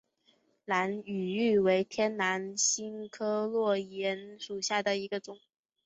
[0.65, 5.37] 兰屿芋为天南星科落檐属下的一个种。